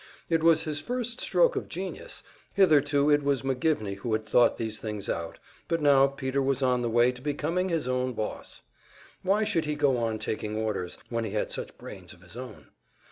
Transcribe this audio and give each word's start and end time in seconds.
It 0.29 0.41
was 0.41 0.63
his 0.63 0.81
first 0.81 1.21
stroke 1.21 1.55
of 1.55 1.69
genius; 1.69 2.23
hitherto 2.55 3.11
it 3.11 3.21
was 3.21 3.43
McGivney 3.43 3.97
who 3.97 4.13
had 4.13 4.25
thought 4.25 4.57
these 4.57 4.79
things 4.79 5.07
out, 5.07 5.37
but 5.67 5.79
now 5.79 6.07
Peter 6.07 6.41
was 6.41 6.63
on 6.63 6.81
the 6.81 6.89
way 6.89 7.11
to 7.11 7.21
becoming 7.21 7.69
his 7.69 7.87
own 7.87 8.13
boss! 8.13 8.63
Why 9.21 9.43
should 9.43 9.65
he 9.65 9.75
go 9.75 9.97
on 9.97 10.17
taking 10.17 10.55
orders, 10.55 10.97
when 11.09 11.23
he 11.23 11.33
had 11.33 11.51
such 11.51 11.77
brains 11.77 12.13
of 12.13 12.23
his 12.23 12.35
own? 12.35 12.69